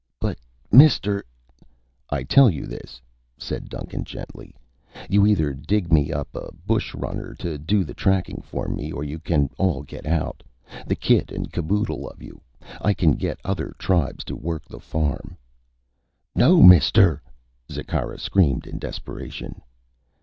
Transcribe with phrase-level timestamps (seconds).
[0.19, 0.39] "But,
[0.71, 1.23] mister...."
[2.09, 2.99] "I tell you this,"
[3.37, 4.55] said Duncan gently,
[5.07, 9.03] "you either dig me up a bush runner to do the tracking for me or
[9.03, 10.41] you can all get out,
[10.87, 12.41] the kit and caboodle of you.
[12.81, 15.37] I can get other tribes to work the farm."
[16.33, 17.21] "No, mister!"
[17.69, 19.61] Zikkara screamed in desperation.